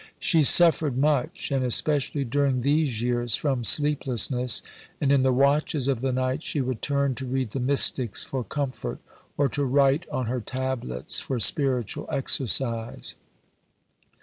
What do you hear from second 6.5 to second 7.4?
would turn to